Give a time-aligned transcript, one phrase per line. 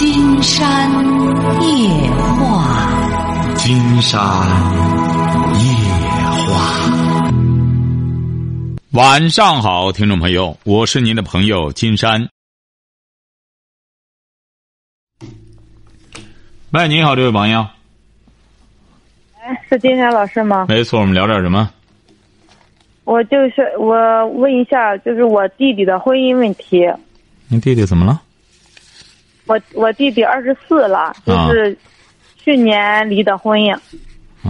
[0.00, 0.90] 金山
[1.60, 4.18] 夜话，金山
[5.58, 5.62] 夜
[6.46, 7.30] 话。
[8.92, 12.30] 晚上好，听众朋友，我是您的朋友金山。
[16.70, 17.66] 喂，你好，这位朋友。
[19.38, 20.64] 哎，是金山老师吗？
[20.66, 21.70] 没错，我们聊点什么？
[23.04, 26.90] 我就是我问一下，就是我弟弟的婚姻问题。
[27.48, 28.22] 你弟弟怎么了？
[29.50, 31.76] 我我弟弟二十四了，就是
[32.36, 33.76] 去年离的婚呀，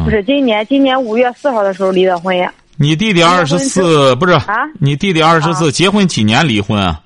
[0.05, 2.53] 不是今年，今年五月四号的时候离的婚呀。
[2.77, 4.69] 你弟弟二十四不是啊？
[4.79, 7.01] 你弟弟二十四，结婚几年离婚啊？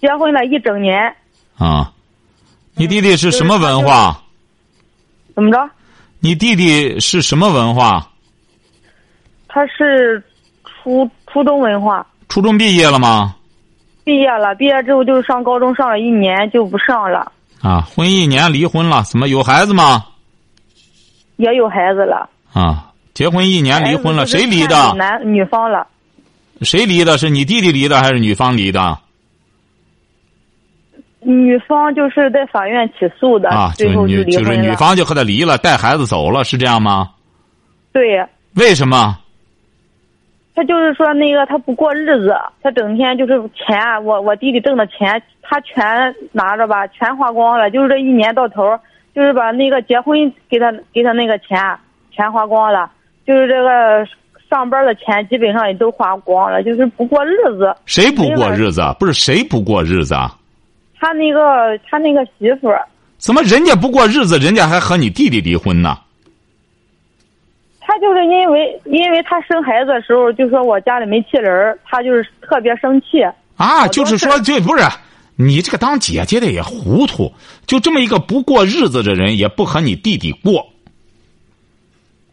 [0.00, 1.12] 结婚了一整年。
[1.58, 1.92] 啊，
[2.76, 4.22] 你弟弟是什么文化？
[5.34, 5.58] 怎么着？
[6.20, 8.08] 你弟弟是什么文化？
[9.48, 10.22] 他是
[10.62, 12.06] 初初中文化。
[12.28, 13.34] 初中毕业了吗？
[14.04, 17.30] 毕业了，毕业之后就是上高中，上了一年就不上了。
[17.60, 20.04] 啊，婚一年离婚了，怎么有孩子吗？
[21.36, 22.28] 也有孩子了。
[22.52, 24.94] 啊，结婚一年离婚了，谁离的？
[24.94, 25.86] 男女方了。
[26.62, 27.16] 谁离的？
[27.18, 28.98] 是你弟弟离的还是女方离的？
[31.20, 37.10] 女方就是在法院起诉的，啊，最后就离婚是女方就和他离了，带孩子走了，是这样吗？
[37.92, 38.26] 对。
[38.56, 39.18] 为什么？
[40.54, 47.70] 他就是说那个他不过日子，他整天就是钱，我我弟弟挣的钱他全拿着吧，全花光了。
[47.70, 48.78] 就是这一年到头，
[49.14, 51.58] 就是把那个结婚给他给他那个钱
[52.10, 52.90] 全花光了，
[53.26, 54.06] 就是这个
[54.50, 57.74] 上班的钱基本上也都花光了，就是不过日子。
[57.86, 58.82] 谁不过日子？
[58.98, 60.36] 不是谁不过日子啊？
[61.00, 62.86] 他那个他那个媳妇儿。
[63.16, 65.96] 怎么人家不过日子，人家还和你弟弟离婚呢？
[67.92, 73.22] 他就是因为，因为他生孩子的时候就说我家里没气人他就是特别生气。
[73.56, 74.82] 啊，就是说这不是
[75.36, 77.30] 你这个当姐姐的也糊涂，
[77.66, 80.66] 就这么一个不过日子的人，也不和你弟弟过，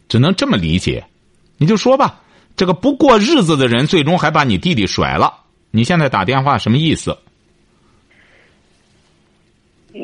[0.07, 1.03] 只能这么理解。
[1.57, 2.21] 你就说吧，
[2.55, 5.33] 这个不过日子的人，最终还把你弟弟甩了。
[5.71, 7.17] 你现在打电话什么意思？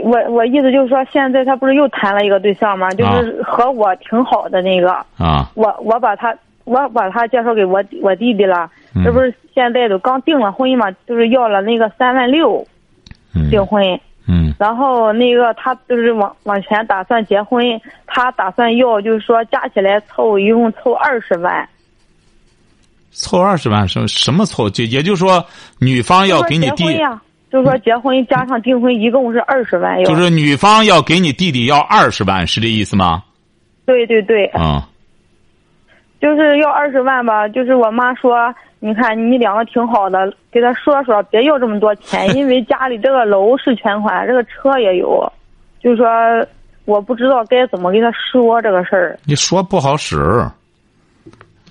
[0.04, 2.90] 我我意思就是说，现在他不是又谈了一个对象吗？
[2.92, 4.92] 就是和我挺好的那个。
[5.18, 5.52] 啊。
[5.54, 8.70] 我我把他我把他介绍给我我弟弟了，
[9.04, 12.66] 这不是现在都刚订了婚嘛，就是要了那个三万六，
[13.52, 13.84] 订婚。
[14.28, 14.54] 嗯。
[14.58, 17.64] 然后那个他就是往往前打算结婚，
[18.08, 21.68] 他打算要就是说加起来凑一共凑二十万。
[23.12, 24.70] 凑二十万什什么凑？
[24.70, 25.46] 就也就是说，
[25.80, 26.86] 女方要给你弟。
[27.52, 33.24] 就是说，结婚加上订婚一共是二十万，就是女方要给你弟弟要二十万，是这意思吗？
[33.86, 34.46] 对对对。
[34.48, 34.90] 啊。
[36.20, 45.32] 就是要二十万吧，就是我妈说，你看你两个挺好的，给他说说，别要这么多钱，因为家里这个楼是全款，这个车也有，
[45.80, 46.08] 就是说
[46.86, 49.20] 我不知道该怎么跟他说这个事儿。
[49.26, 50.18] 你说不好使。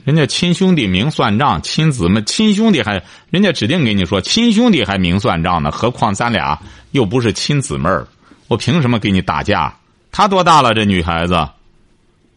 [0.05, 6.59] 人家亲兄弟明算账，亲姊妹亲兄弟还人家指定给你说亲兄弟还明算账呢，何况咱俩
[6.93, 8.07] 又不是亲姊妹儿，
[8.49, 9.75] 我凭什么给你打架？
[10.13, 10.75] 她多大了？
[10.75, 11.49] 这女孩子？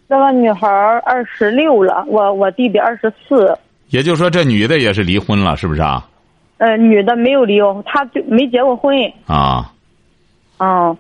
[0.07, 0.67] 这个女孩
[1.05, 3.53] 二十六了，我我弟弟二十四。
[3.89, 6.07] 也就是说，这女的也是离婚了，是不是啊？
[6.59, 8.95] 呃，女的没有离，她就没结过婚。
[9.25, 9.73] 啊。
[10.59, 10.97] 嗯。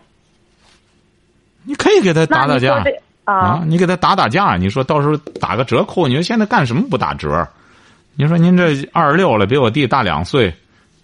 [1.63, 2.83] 你可以给她打打架。
[3.27, 6.07] 啊，你给他打打架，你说到时候打个折扣。
[6.07, 7.45] 你说现在干什么不打折？
[8.15, 10.53] 你说您这二十六了，比我弟大两岁，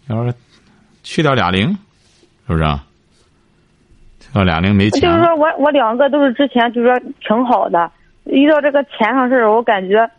[0.08, 0.34] 要说
[1.04, 1.68] 去掉俩零，
[2.48, 2.64] 是不是？
[4.22, 5.02] 去掉俩零没钱。
[5.02, 7.92] 就是说我我两个都是之前就是说挺好的，
[8.24, 10.10] 遇到这个钱上事儿，我感觉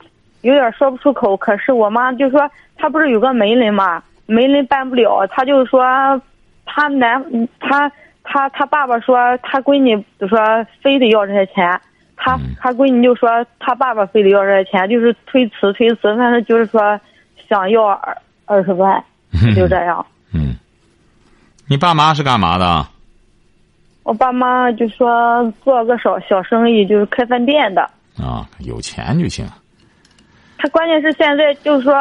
[0.43, 1.35] 有点说不出口。
[1.39, 2.39] 可是我妈就说，
[2.77, 5.83] 她不是有个媒人嘛，媒人办不了，她就说
[6.67, 7.91] 她男她
[8.23, 10.39] 她她爸爸说她闺女就说
[10.83, 11.81] 非得要这些钱。
[12.17, 16.99] 他他闺女就说他爸爸非得要这些钱，就是推辞推辞，反正就是说
[17.49, 18.17] 想要二
[18.47, 19.03] 二十万，
[19.55, 20.05] 就这样。
[20.33, 20.55] 嗯，
[21.67, 22.87] 你爸妈是干嘛的？
[24.03, 27.83] 我爸妈就说做个小小生意，就是开饭店的。
[28.19, 29.47] 啊，有钱就行。
[30.59, 31.95] 他关键是现在就是说，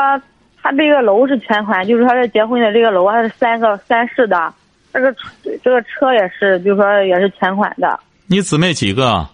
[0.62, 4.54] 他这个楼是全款，就是他这结婚的这个楼还是三个三室的，
[4.94, 5.16] 这个
[5.64, 8.00] 这个车也是，就是说也是全款的。
[8.28, 9.28] 你姊妹几个？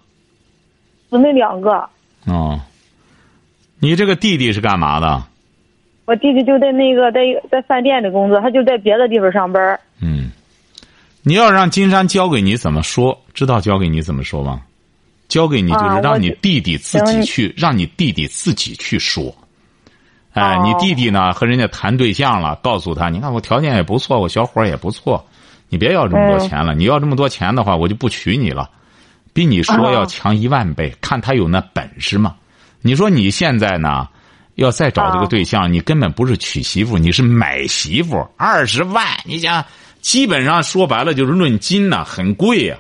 [1.09, 1.89] 姊妹两个。
[2.25, 2.59] 哦，
[3.79, 5.23] 你这个弟弟是干嘛的？
[6.05, 7.21] 我弟弟就在那个在
[7.51, 9.79] 在饭店里工作，他就在别的地方上班。
[10.01, 10.31] 嗯，
[11.21, 14.61] 你要让金山教给你怎么说，知道教给你怎么说吗？
[15.27, 19.31] 教给你就是让你弟弟自己去，让你弟弟自己去说。
[20.33, 25.23] 哎，你弟弟呢和人家谈对象了，告诉他，你看我条件也不错，我小伙也不错，
[25.69, 26.73] 你别要这么多钱了。
[26.73, 28.67] 你要这么多钱的话，我就不娶你了，
[29.39, 30.93] 比你说要强一万倍。
[30.99, 32.35] 看他有那本事吗？
[32.81, 34.05] 你说你现在呢，
[34.55, 38.27] 要再找这个对象，你根本不是娶媳妇，你是买媳妇。
[38.35, 39.63] 二十万，你想，
[40.01, 42.75] 基本上说白了就是论斤呢，很贵呀，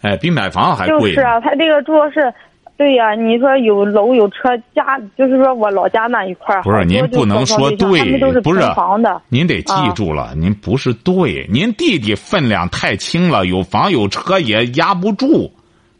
[0.00, 1.14] 哎，比买房还贵。
[1.14, 2.32] 就是啊，他这个主要是。
[2.78, 6.62] 对呀，你说有楼有车，家就是说我老家那一块儿。
[6.62, 9.22] 不是您不能说对，不是房的。
[9.28, 15.52] 您得记住了，您不是对，您弟弟分量太轻了，有房有车也压不住，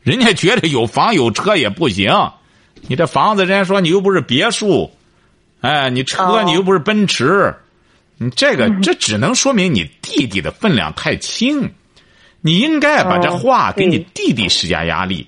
[0.02, 2.12] 人家觉得有房有车也不行。
[2.88, 4.90] 你这房子，人家说你又不是别墅，
[5.60, 7.54] 哎，你车你又不是奔驰，
[8.18, 11.70] 你这个这只能说明你弟弟的分量太轻，
[12.40, 15.26] 你应该把这话给你弟弟施加压力。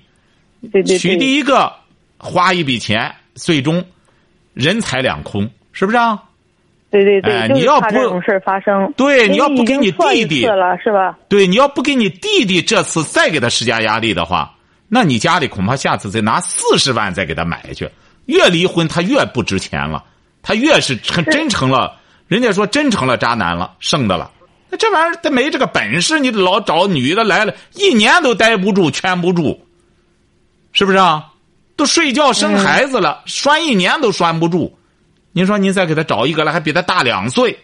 [0.99, 1.71] 娶第一个，
[2.17, 3.85] 花一笔钱，最终
[4.53, 6.21] 人财两空，是不是啊？
[6.91, 11.17] 对对对，你要不这种事发生，对，你要不给你弟弟了，是吧？
[11.27, 14.54] 对，你要不给你弟弟这次再给他施加压力的话，
[14.95, 17.89] 那你家里恐怕下次再拿四十万再给他买去，
[18.27, 20.01] 越离婚他越不值钱了，
[20.41, 21.99] 他越是成真成了，
[22.29, 24.31] 人家说真成了渣男了，剩的了。
[24.69, 29.67] 那这玩意儿他没这个本事，你老找女的来了，一年都待不住，圈不住。
[30.71, 31.25] 是不是啊？
[31.75, 34.79] 都睡觉生孩子了，拴一年都拴不住。
[35.33, 37.59] 您说您再给他找一个来，还比他大两岁，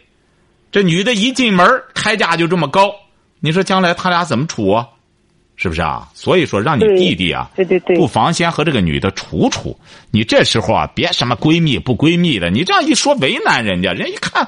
[0.70, 2.94] 这女的一进门开价就这么高，
[3.40, 4.86] 你说将来他俩怎么处啊？
[5.62, 6.10] 是不是啊？
[6.16, 9.80] 所以说让你弟弟啊，对对对，不妨先和这个女的处处。
[10.10, 14.48] 你这时候啊，别什么闺蜜不闺蜜的，你这样一说为难人家，人一看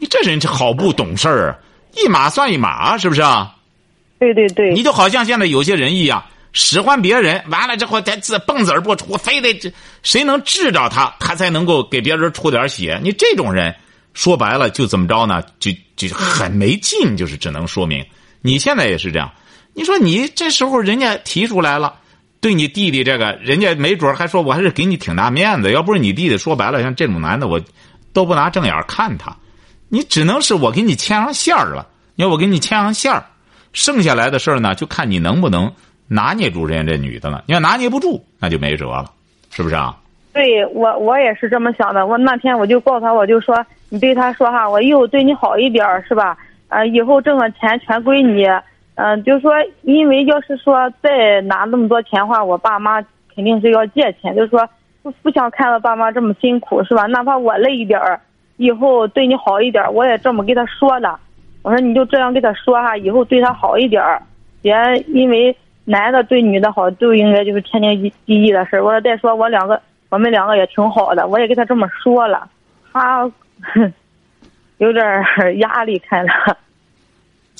[0.00, 1.62] 你这人好不懂事儿，
[1.94, 3.54] 一码算一码，是不是啊？
[4.18, 6.24] 对对对，你就好像现在有些人一样。
[6.52, 9.70] 使唤别人完了之后，他自蹦子儿不出，非得这
[10.02, 12.98] 谁能治着他，他才能够给别人出点血。
[13.00, 13.72] 你这种人，
[14.12, 15.40] 说白了就怎么着呢？
[15.60, 18.04] 就就很没劲，就是只能说明
[18.42, 19.30] 你现在也是这样。
[19.78, 21.94] 你说你这时候人家提出来了，
[22.40, 25.70] 对你弟弟这个，人家没准还说我还是给你挺大面子。
[25.70, 27.60] 要不是你弟弟说白了，像这种男的，我
[28.12, 29.36] 都不拿正眼看他。
[29.88, 31.86] 你只能是我给你牵上线儿了，
[32.16, 33.24] 要我给你牵上线儿，
[33.72, 35.72] 剩下来的事儿呢，就看你能不能。
[36.10, 39.12] 拿捏住人家这女的了，你要拿捏不住，那就没辙了，
[39.50, 39.94] 是不是啊？
[40.32, 42.06] 对我，我也是这么想的。
[42.06, 43.54] 我那天我就告诉他，我就说
[43.90, 46.34] 你对他说哈，我以后对你好一点，是吧？
[46.68, 48.46] 呃，以后挣的钱全归你。
[48.98, 49.52] 嗯，就是说
[49.82, 53.00] 因为要是说再拿那么多钱话，我爸妈
[53.34, 54.34] 肯定是要借钱。
[54.34, 54.68] 就是说
[55.02, 57.06] 不不想看到爸妈这么辛苦，是吧？
[57.06, 58.20] 哪怕我累一点儿，
[58.56, 61.18] 以后对你好一点，我也这么给他说了。
[61.62, 64.20] 我说你就这样跟他说哈，以后对他好一点儿，
[64.60, 64.74] 别
[65.08, 65.56] 因为。
[65.90, 69.80] 男的对女的好，就应该就是天经地义的事儿我说再说我两个，
[70.10, 72.46] 我们两个也挺好的，我也给他这么说了，
[72.92, 73.22] 他
[74.76, 75.02] 有点
[75.60, 76.32] 压力，看着。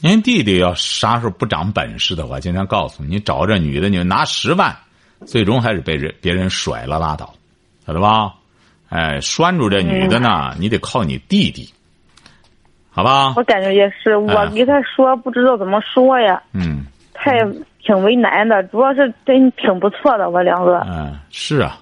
[0.03, 4.77] 您弟弟要啥时候不长本事的话，今天告诉你，你找这女的，你拿十万，
[5.27, 7.35] 最终还是被人别人甩了拉倒，
[7.87, 8.35] 晓得吧？
[8.89, 11.69] 哎，拴住这女的呢，你得靠你弟弟，
[12.91, 13.35] 好吧？
[13.37, 16.43] 我感觉也是，我给他说不知道怎么说呀。
[16.53, 16.87] 嗯。
[17.15, 17.33] 太。
[17.81, 20.81] 挺为难的，主要是真挺不错的，我两个。
[20.81, 21.79] 嗯，是啊，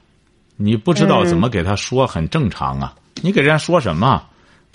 [0.57, 2.95] 你不知道怎么给他说，很正常啊。
[3.23, 4.23] 你给人家说什么？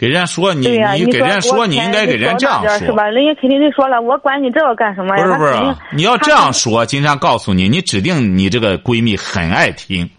[0.02, 3.08] 给人家说你，你给人家说，你应该给人家这样说，是吧？
[3.08, 5.24] 人家肯定得说了，我管你这个干什么呀？
[5.24, 10.10] 不是不是，你要这样说，金山告诉你，你指定你这个闺蜜很爱听。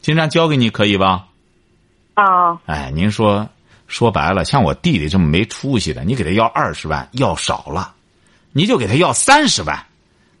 [0.00, 1.26] 金山教给你可以吧？
[2.14, 2.58] 啊。
[2.64, 3.46] 哎，您说
[3.88, 7.92] 说白了，像我弟弟这么没出息的，你给他要二十万，要少了。
[8.54, 9.78] 你就给他要三十万，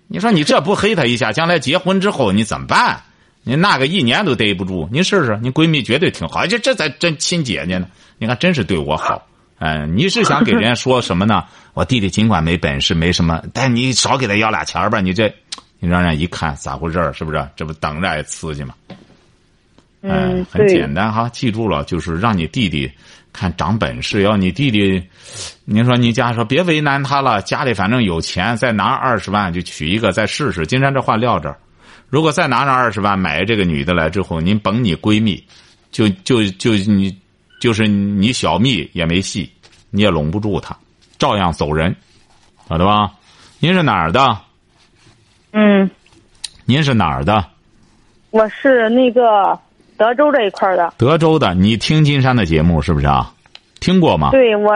[0.08, 3.02] 你说你这不黑他一下，将来结婚之后你怎么办？
[3.44, 7.86] 你那个一年都逮不住，你试试，你闺蜜绝对挺好，这这才真亲姐姐呢。
[8.18, 9.26] 你看，真是对我好。
[9.58, 11.44] 嗯，你是想给人家说什么呢？
[11.74, 15.00] 我弟弟尽管没本事，没什么，但你少给他要俩钱吧。
[15.00, 15.32] 你这，
[15.78, 17.48] 你让人一看咋回事是不是？
[17.54, 18.74] 这不等着挨刺激吗？
[20.02, 22.90] 嗯，很简单哈，记住了，就是让你弟弟。
[23.32, 25.02] 看长本事，要你弟弟，
[25.64, 30.64] 您说你家说别为难他了，家里反正有钱，再拿二十万就娶一个，再试试。
[30.64, 31.58] 金山这话撂这儿，
[32.08, 35.42] 如果再拿上二十万买这个女的来之后，您甭你闺蜜，
[35.90, 37.16] 就就就你，
[37.60, 39.50] 就是你小蜜也没戏，
[39.90, 40.76] 你也拢不住她，
[41.18, 41.94] 照样走人，
[42.68, 43.12] 晓得吧？
[43.58, 44.38] 您是哪儿的？
[45.52, 45.90] 嗯。
[46.64, 47.44] 您是哪儿的？
[48.30, 49.58] 我是那个。
[49.96, 53.32] 德州这一块的，德州的，你听金山的节目是不是啊？
[53.78, 54.32] 听过吗？
[54.32, 54.72] 对，我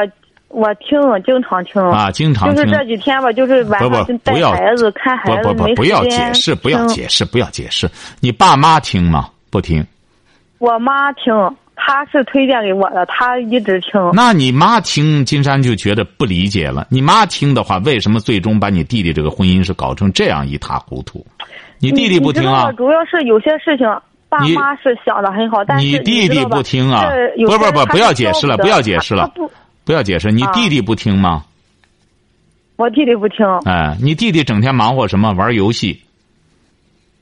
[0.48, 2.56] 我听，经常听啊，经常听。
[2.56, 7.88] 就是这几天吧，就是晚上带孩子看孩子，不不不，不要解释，不要解释，不要解释。
[8.20, 9.28] 你爸妈听吗？
[9.50, 9.86] 不听。
[10.58, 11.32] 我妈听，
[11.76, 13.90] 她是推荐给我的，她一直听。
[14.12, 16.86] 那你妈听金山就觉得不理解了。
[16.90, 21.24] 你妈听的话，为什么最终把你弟弟这个婚姻是搞成这样一塌糊涂？
[21.78, 22.72] 你弟弟不听啊？
[22.72, 23.86] 主要是有些事情，
[24.28, 27.06] 爸妈是想的很好，但是你弟弟不听啊？
[27.46, 29.30] 不不不，不要解释了，不要解释了，
[29.88, 30.30] 不要解释。
[30.30, 31.46] 你弟弟不听吗？
[32.76, 33.46] 我弟弟不听。
[33.64, 35.32] 哎，你弟弟整天忙活什么？
[35.32, 35.98] 玩游戏。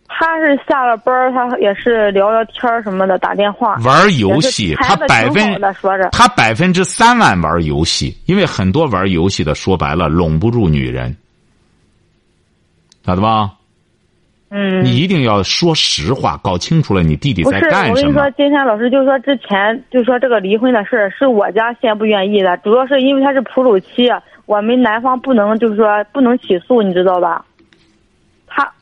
[0.08, 4.74] 他是下了班他也是聊聊天什么的，打电话玩游戏。
[4.80, 5.56] 他百分
[6.10, 11.16] 他百分之三万玩游戏，因为很多玩游戏的说白了拢不住女人，
[13.04, 13.52] 咋的吧？
[14.50, 14.84] 嗯。
[14.84, 17.90] 你一定要说实话，搞清楚了你弟弟在干什么。
[17.90, 24.08] 我跟你说，今天老师就说之前就说这个离婚的事儿是我家先不愿意的，主要是因为他是哺乳期，
[24.46, 27.44] 我们男方不能就是说不能起诉，你知道吧？
[28.46, 28.72] 他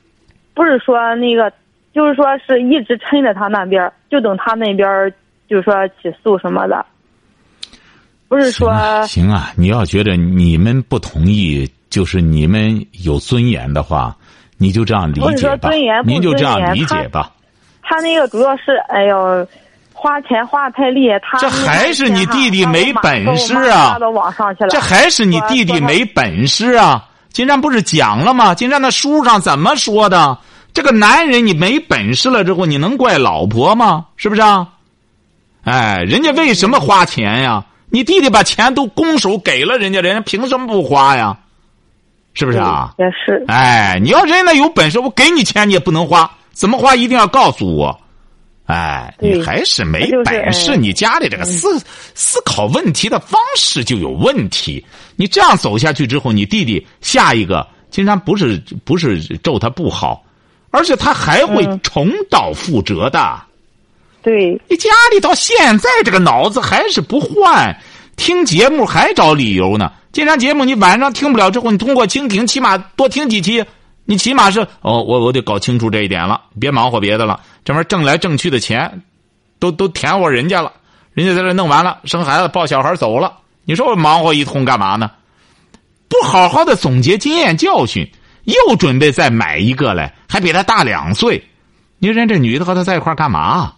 [0.53, 1.53] 不是说那个，
[1.93, 5.13] 就是说是一直撑着他那边，就等他那边
[5.49, 6.85] 就是说起诉什么的。
[8.29, 8.73] 不是说
[9.07, 14.17] 行啊，你要觉得你们不同意，就是你们有尊严的话，
[14.59, 15.71] 你就这样理解吧。
[16.05, 17.31] 您就这样理解吧。
[17.83, 19.47] 他那个主要是，哎呦，
[19.93, 21.19] 花钱花太厉害。
[21.21, 23.99] 他这还是你弟弟没本事啊！
[24.71, 27.05] 这还是你弟弟没本事啊！
[27.31, 28.55] 金山不是讲了吗？
[28.55, 30.39] 金山那书上怎么说的？
[30.73, 34.07] 这个男人你没本事了之后，你能怪老婆吗？
[34.17, 34.69] 是不是啊？
[35.65, 37.65] 哎，人家为什么花钱呀？
[37.91, 41.37] 你弟弟把钱都拱手给了人家，人家凭什么不花呀？
[42.35, 42.93] 是不是啊？
[42.99, 43.45] 也是。
[43.49, 47.99] 哎，你要真的有本事，我给你钱你也不能花，怎么花一定要告诉我。
[48.67, 51.79] 哎，你还是没本事，你家里这个思
[52.15, 54.85] 思考问题的方式就有问题。
[55.17, 60.25] 你这样走下去之后，你弟弟下一个，金山不是不是咒他不好，
[60.71, 63.39] 而且他还会重蹈覆辙的。
[64.23, 67.77] 对，你家里到现在这个脑子还是不换，
[68.17, 69.93] 听节目还找理由呢。
[70.15, 73.65] 金山节目你晚上听不了之后，你通过蜻蜓起码多听几期。
[74.05, 77.41] 你起码是哦，我我得搞清楚这一点了，别忙活别的了。
[77.65, 79.03] 这玩意儿挣来挣去的钱，
[79.59, 80.73] 都都填我人家了，
[81.15, 83.39] 人家在这弄完了，生孩子抱小孩走了。
[83.65, 85.11] 你说我忙活一通干嘛呢？
[86.09, 88.09] 不好好的总结经验教训，
[88.45, 91.43] 又准备再买一个来，还比他大两岁。
[91.99, 93.73] 你说人这女的和他在一块干嘛？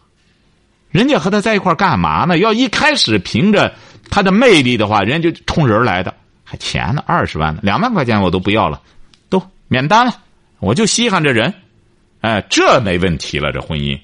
[0.91, 2.37] 人家和他在一块干嘛呢？
[2.37, 3.73] 要一开始凭着
[4.11, 6.13] 他的魅力的话，人家就冲人来的，
[6.49, 8.81] 还钱呢，二十万呢，两万块钱我都不要了。
[9.29, 10.15] 都免单了，
[10.61, 11.53] 我就稀罕这人，
[12.21, 13.51] 哎，这没问题了。
[13.51, 13.99] 这婚姻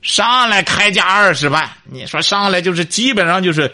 [0.00, 3.72] 上来开价二十万，你说上来就是基本上就是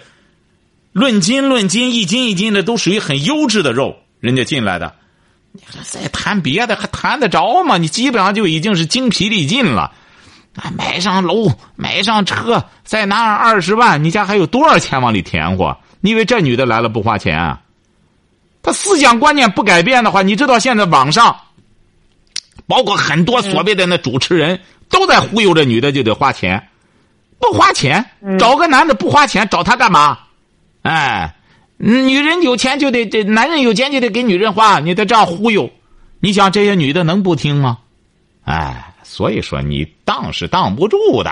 [0.93, 4.95] 论斤论斤，一斤一斤的都属于很优质的肉，人家进来的。
[5.53, 7.77] 你还再谈别的还谈得着吗？
[7.77, 9.93] 你基本上就已经是精疲力尽了。
[10.77, 15.79] 买上楼，买上车，再拿上二十万，你家还有多少钱往里填活？
[16.01, 17.61] 你以为这女的来了不花钱啊？
[18.69, 21.35] 他思想观念不改变的话，你知道现在网上，
[22.67, 24.61] 包括很多所谓的那主持人，
[24.91, 26.69] 都在忽悠这女的就得花钱，
[27.39, 28.05] 不花钱
[28.39, 30.19] 找个男的不花钱找他干嘛？
[30.83, 31.35] 哎，
[31.79, 35.71] 女人有钱就得这男人有钱就得给女人花，你得这样忽悠。
[36.21, 37.79] 你想这些女的能不听吗？
[38.45, 41.31] 哎，所以说你当是当不住的。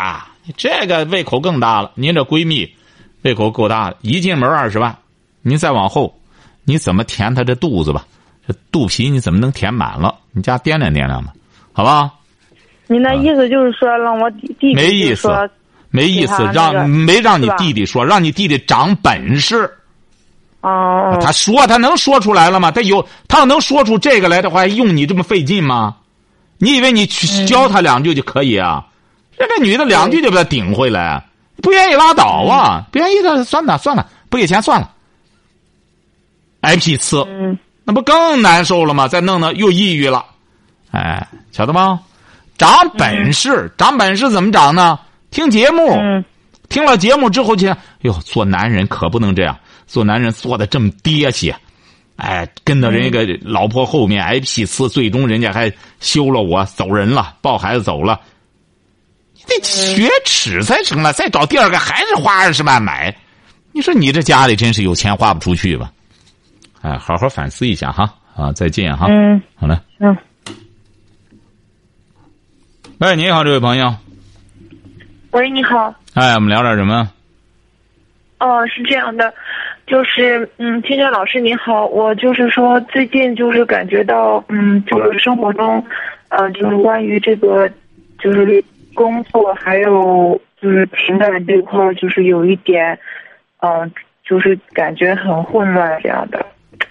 [0.57, 2.75] 这个胃口更大了，您这闺蜜
[3.21, 4.97] 胃口够大的，一进门二十万，
[5.43, 6.19] 您再往后。
[6.67, 8.05] 你怎么填他这肚子吧？
[8.47, 10.15] 这肚皮你怎么能填满了？
[10.33, 11.33] 你家掂量掂量吧，
[11.73, 12.13] 好吧？
[12.89, 15.29] 你那意思就是说让我弟弟没意思，
[15.91, 19.69] 没意思，让没让你弟弟说，让你弟弟长本事。
[20.61, 21.19] 哦。
[21.21, 22.71] 他说他能说出来了吗？
[22.71, 25.97] 他有他要能说出这个来的话，用你这么费劲吗？
[26.59, 28.87] 你以为你去教他两句就可以啊？
[29.39, 31.23] 这个女的两句就把他顶回来，
[31.63, 32.87] 不愿意拉倒啊！
[32.91, 34.91] 不愿意的算了算了，不给钱算了。
[36.67, 37.25] 挨批刺，
[37.85, 39.07] 那不更难受了吗？
[39.07, 40.27] 再弄弄又抑郁了，
[40.91, 42.01] 哎，晓得吗？
[42.59, 44.99] 长本事，长本事怎么长呢？
[45.31, 45.97] 听节目，
[46.69, 49.57] 听了节目之后去，哟，做男人可不能这样，
[49.87, 51.55] 做男人做的这么憋屈，
[52.17, 58.21] 哎，跟到人家个老婆后面挨批刺，最终人家还休了我走人了，抱孩子走了，
[59.35, 61.13] 你得学耻才成了。
[61.13, 63.17] 再找第二个还是花二十万买，
[63.71, 65.93] 你说你这家里真是有钱花不出去吧？
[66.87, 68.09] 哎，好好反思一下哈！
[68.37, 69.07] 啊，再见哈！
[69.11, 69.77] 嗯，好嘞。
[69.99, 70.17] 嗯。
[73.01, 73.93] 喂，你好，这位朋友。
[75.33, 75.93] 喂，你好。
[76.15, 77.11] 哎，我们聊点什么？
[78.39, 79.35] 哦，是这样的，
[79.85, 85.85] 就是嗯，天天老师你好，我就是说最近就是感觉到嗯，就是生活中，
[86.29, 87.69] 呃，就是关于这个，
[88.21, 88.63] 就是
[88.95, 92.97] 工作还有就是情感这块儿就是有一点，
[93.59, 93.91] 嗯、
[94.25, 96.47] 就是感觉很混乱这样的，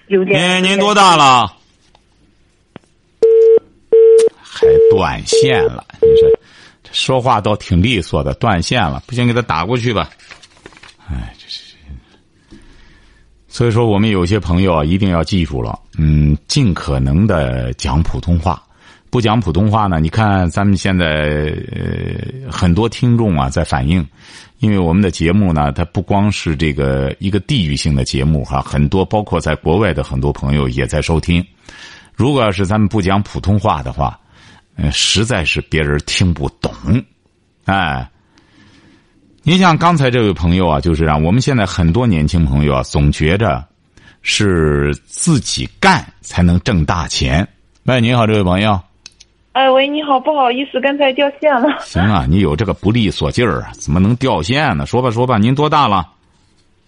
[0.08, 0.62] 有点。
[0.62, 1.52] 您您多大了？
[4.42, 6.30] 还断线了，你说
[6.82, 10.08] 这说话倒挺利索的，断线了，不行，给他打过去吧。
[11.08, 11.74] 哎，这是。
[13.48, 18.62] 所以说，我们有些朋友啊，一定要记住了，嗯，尽可能的讲普通话。
[19.16, 21.50] 不讲普通话呢，你看咱们现在
[22.50, 24.06] 很多听众啊在反映，
[24.58, 31.42] 因为我们的节目呢，它不光是这个一个地域性的节目哈，很多包括在国外的很多朋友也在收听。
[32.14, 34.20] 如果要是咱们不讲普通话的话，
[34.76, 36.70] 嗯，实在是别人听不懂，
[37.64, 38.06] 哎。
[39.44, 43.64] 您像刚才这位朋友啊，就是让我们现在很多年轻朋友啊，总觉着
[44.20, 47.48] 是自己干才能挣大钱。
[47.84, 48.78] 喂，你好，这位朋友。
[49.56, 51.78] 哎喂，你好，不好意思，刚才掉线了。
[51.80, 54.84] 行啊，你有这个不利索劲儿啊，怎么能掉线呢？
[54.84, 56.06] 说吧，说吧，您多大了？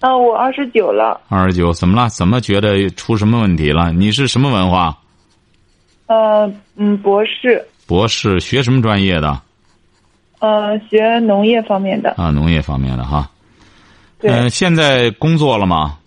[0.01, 1.19] 啊，我二十九了。
[1.31, 2.11] 二十九，怎么了？
[2.11, 3.91] 怎么觉得出什么问题了？
[3.91, 4.95] 你是什么文化？
[6.09, 7.67] 呃，嗯，博士。
[7.87, 9.41] 博士，学什么专业的？
[10.41, 12.11] 呃，学农业方面的。
[12.19, 13.31] 啊，农业方面的哈。
[14.21, 14.31] 对。
[14.31, 15.98] 嗯、现在工作了吗？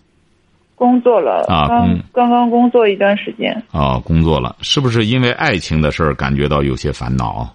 [0.82, 1.44] 工作了。
[1.48, 3.62] 啊刚刚刚工作一段时间。
[3.70, 7.48] 哦，工作了，是不是因为爱情的事儿感觉到有些烦恼？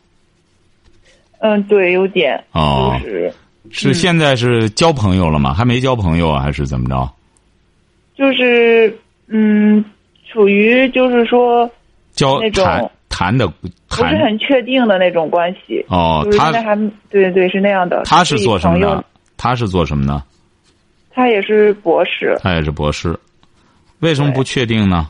[1.40, 2.42] 嗯，对，有点。
[2.54, 3.34] 哦就是
[3.70, 5.54] 是现在是交朋友了吗？
[5.54, 6.42] 还没交朋友啊？
[6.42, 7.10] 还是怎么着？
[8.16, 9.84] 就是嗯，
[10.32, 11.70] 处于就是说
[12.14, 15.86] 交那种谈谈的不是很确定的那种关系。
[15.90, 16.76] 哦就是，现在他还
[17.10, 18.04] 对对对是那样的。
[18.06, 19.04] 他是做什么的？
[19.36, 20.24] 他是做什么呢？
[21.18, 22.38] 他也是博士。
[22.44, 23.18] 他也是博士，
[24.02, 25.10] 为什么不确定呢？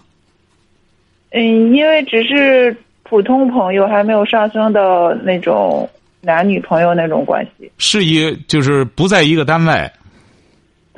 [1.32, 2.74] 嗯，因为只是
[3.04, 5.88] 普通朋友，还没有上升到那种
[6.22, 7.70] 男女朋友那种关系。
[7.78, 9.92] 是一就是不在一个单位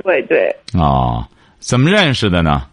[0.04, 1.26] 对对，哦，
[1.58, 2.68] 怎么认识的呢？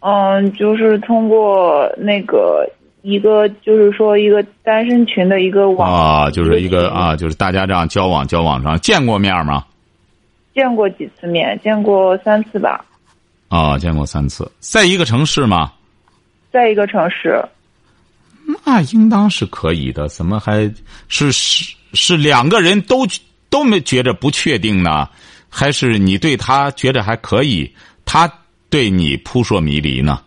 [0.00, 2.66] 嗯，就是通过那个
[3.02, 9.62] 一个，就是说一个单身群的一个网啊，就是一个啊，就是大家这样交往交往上见过面吗？
[10.54, 12.84] 见过几次面，见过三次吧，
[13.48, 15.72] 啊，见过三次，在一个城市吗？
[16.52, 17.44] 在一个城市。
[18.64, 20.70] 那应当是可以的，怎么还
[21.08, 23.06] 是是是两个人都
[23.50, 25.08] 都没觉着不确定呢？
[25.48, 27.72] 还是你对他觉着还可以，
[28.04, 28.30] 他
[28.68, 30.20] 对你扑朔迷离呢？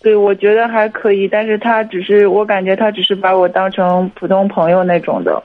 [0.00, 5.42] 对，我觉得还可以，但是他只是，我感觉他只是把我当成普通朋友那种的。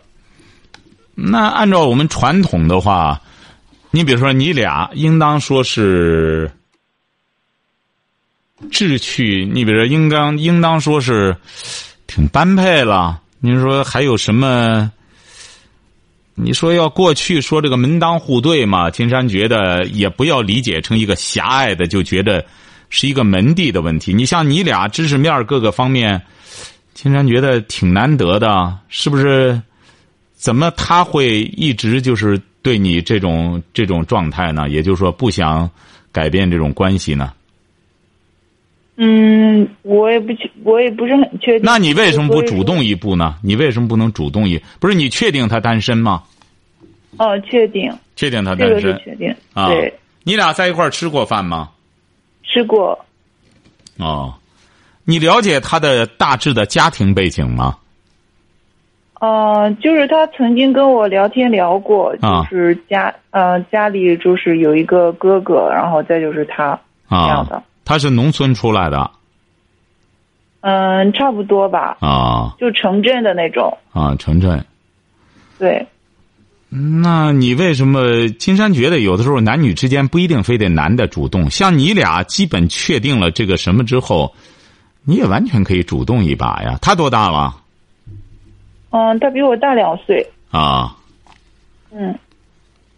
[1.13, 3.19] 那按照我们传统的话，
[3.95, 6.51] 你比如说你俩应当说是
[8.69, 11.33] 志趣，你比如说应当应当说是
[12.05, 13.21] 挺般配了。
[13.39, 14.91] 您说还有什么？
[16.33, 18.91] 你说要过去说这个门当户对嘛？
[18.91, 22.45] 金山觉得也不要理解成一个狭隘的，就觉得
[22.89, 24.13] 是一个门第的问题。
[24.13, 26.21] 你像你俩知识面各个方面，
[26.93, 29.61] 金山觉得挺难得的，是不是？
[30.35, 34.67] 怎么他会一直就是对你这种这种状态呢？
[34.67, 35.69] 也就是说，不想
[36.11, 37.31] 改变这种关系呢？
[38.95, 41.61] 嗯，我也不确，我也不是很确定。
[41.61, 43.35] 那你为什么不主动一步呢？
[43.43, 44.59] 你为什么不能主动一？
[44.79, 46.23] 不是你确定他单身吗？
[47.17, 49.35] 哦，确定，确定他这个是单身确定。
[49.53, 49.67] 啊？
[49.67, 51.69] 对，你俩在一块儿吃过饭吗？
[52.41, 52.97] 吃过。
[53.97, 54.33] 哦，
[55.03, 57.77] 你了解他的大致的家庭背景吗？
[59.19, 69.09] 呃，就是他曾经跟我聊天聊过，啊就是家呃家里就是有一个哥哥，然后再就是他这样啊的，，他是农村出来的
[70.61, 74.63] 嗯，差不多吧，啊就城镇的那种，啊，城镇。
[75.57, 75.87] 对，
[76.67, 81.49] 那你为什么金山觉得有的时候男女之间不一定非得男的主动？
[81.49, 84.33] 像你俩基本确定了这个什么之后，
[85.05, 86.77] 你也完全可以主动一把呀。
[86.81, 87.55] 他多大了？
[88.97, 90.95] 嗯，他比我大两岁，啊
[91.91, 92.17] 嗯，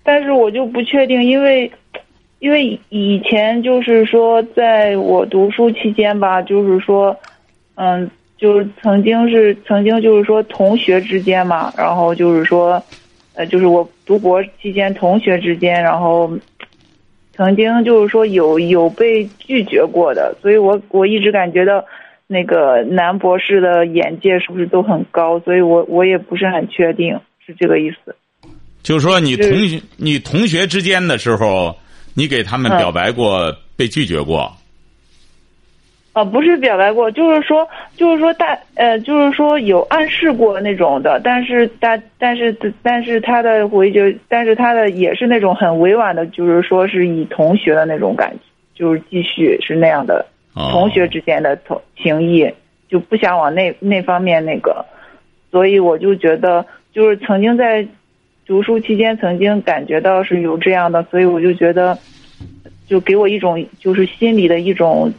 [0.03, 1.71] 但是我就不确定，因为
[2.37, 7.17] 因为以前就是说，在我读书期间吧，就是说，
[7.73, 8.07] 嗯，
[8.37, 12.79] 就是曾经是曾经就是说同学之间嘛，然后就是说，
[13.33, 16.31] 呃，就是我读博期间同学之间，然后
[17.33, 21.83] 曾经就是说有有被拒绝过的，所以我我一直感觉到。
[22.27, 25.39] 那个男博士的眼界是不是都很高？
[25.39, 28.15] 所以我我也不是很确定，是这个意思。
[28.83, 31.75] 就是说你同学你同学之间的时候，
[32.13, 34.51] 你给他们嗯表白过，被拒绝过
[36.13, 48.39] 啊，不是表白过，就是说就是说大呃，就是说有暗示过那种的，但是大但是但是他的回就，但是他的也是那种很委婉的，就是说是以同学的那种感觉，
[48.73, 50.25] 就是继续是那样的哦
[50.71, 52.51] 同学之间的同情谊，
[52.89, 54.85] 就不想往那那方面那个，
[55.51, 57.87] 所以我就觉得就是曾经在
[58.45, 61.97] 读书期间曾经感觉到是有这样的，所以我就觉得
[62.87, 65.13] 就给我一种就是心里的一种。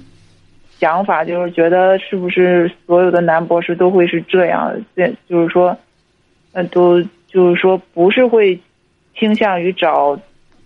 [0.81, 4.73] 想法就是觉得是不是所有的男博士都会是这样？
[4.95, 5.77] 这就是说，
[6.53, 8.57] 呃，都就是说不是会
[9.17, 10.17] 倾向于找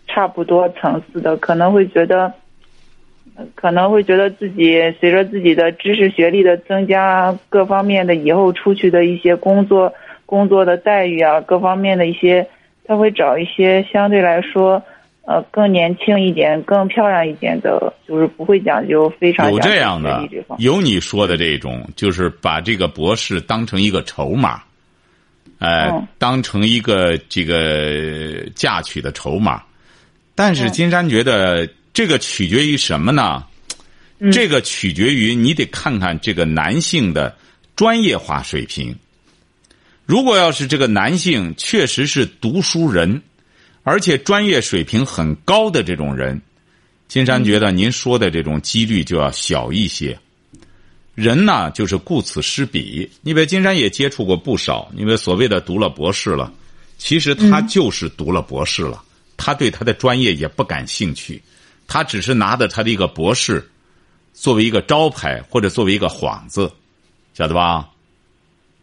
[0.07, 2.31] 差不多层次的，可能会觉得，
[3.55, 9.93] 可能会觉得自己随着自己的知识学历的增加，各方面的以后出去的一些工作
[10.27, 12.49] 工作的待遇啊，各方面的一些，
[12.85, 14.83] 他会找一些相对来说。
[15.25, 24.61] 呃，更年轻一点、更漂亮一点的，就是不会讲究非常有这样的有你说的这种，就是把这个博士当成一个筹码，
[25.61, 29.63] 呃，嗯当成一个这个嫁娶的筹码。
[30.35, 33.45] 但是嗯金山觉得这个取决于什么呢？
[34.19, 37.37] 嗯这个取决于你得看看这个男性的
[37.75, 38.95] 专业化水平。
[40.07, 43.21] 如果要是这个男性确实是读书人，
[43.83, 46.41] 而且专业水平很高的这种人，
[47.09, 50.17] 金山觉得您说的这种几率就要小一些。
[51.17, 53.11] 人呢，就是顾此失彼。
[53.25, 56.53] 因为金山也接触过不少，因为所谓的读了博士了，
[56.97, 59.03] 其实他就是读了博士了，
[59.37, 61.43] 他对他的专业也不感兴趣，
[61.93, 63.71] 他只是拿着他的一个博士
[64.33, 66.73] 作为一个招牌或者作为一个幌子，
[67.35, 67.91] 晓得吧？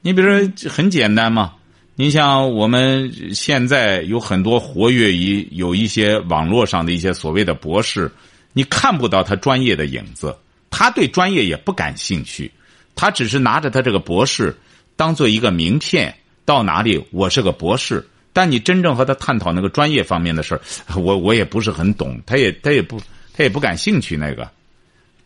[0.02, 1.56] 你比如说，很简单嘛。
[1.96, 8.12] 你像我们现在有很多活跃于有一些网络上的一些所谓的博士，
[8.54, 10.38] 你看不到他专业的影子，
[10.70, 12.52] 他对专业也不感兴趣，
[12.94, 14.56] 他只是拿着他这个博士
[14.96, 18.08] 当做一个名片，到哪里我是个博士。
[18.34, 20.62] 但你真正和他探讨那个专业方面的事儿，
[21.00, 23.00] 我我也不是很懂，他也他也不
[23.34, 24.50] 他也不感兴趣那个。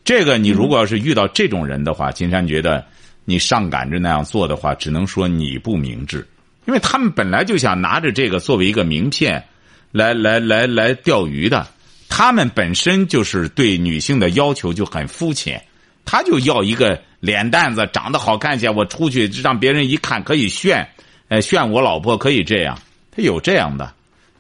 [0.04, 2.86] 这个你如果要是遇到这种人的话，金山觉得
[3.26, 6.28] 你上赶着那样做的话，只能说你不明智。
[6.66, 9.44] 因为他们本来就想拿着这个作为一个名片，
[9.92, 11.68] 来来来来钓鱼的。
[12.08, 15.62] 他们本身就是对女性的要求就很肤浅，
[16.06, 20.88] 他就要一个脸蛋子长得好看些，我出去让别人一看可以炫，
[21.28, 22.78] 呃，炫我老婆可以这样，
[23.15, 23.93] 他有这样的，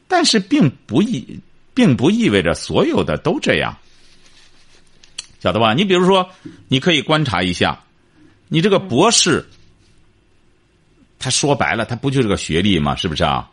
[0.07, 1.39] 但是并不意，
[1.73, 3.77] 并不意味着所有的都这样，
[5.39, 5.73] 晓得吧？
[5.73, 6.27] 你比如说，
[6.67, 7.79] 你可以观察一下，
[8.47, 9.45] 你这个博士。
[11.19, 12.95] 他说白了，他不就是个学历吗？
[12.97, 13.49] 是不是啊？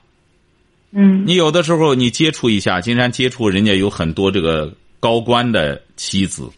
[0.90, 6.50] 嗯你有的时候你接触一下，金山接触人家有很多这个高官的妻子，